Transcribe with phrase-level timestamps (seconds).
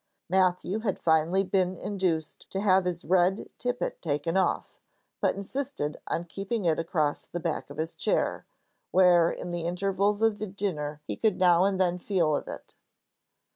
[0.31, 4.79] Matthew had finally been induced to have his red tippet taken off,
[5.21, 8.47] but insisted on keeping it across the back of his chair,
[8.89, 12.73] where in the intervals of the dinner he could now and then feel of it.